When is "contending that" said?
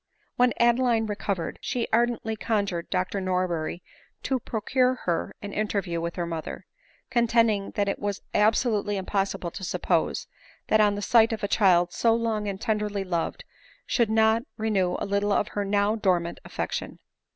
7.11-7.87